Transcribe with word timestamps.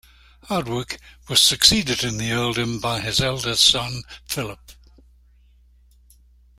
Hardwicke 0.45 0.97
was 1.29 1.39
succeeded 1.41 2.03
in 2.03 2.17
the 2.17 2.31
earldom 2.31 2.79
by 2.79 2.99
his 3.01 3.21
eldest 3.21 3.63
son, 3.63 4.01
Philip. 4.25 4.71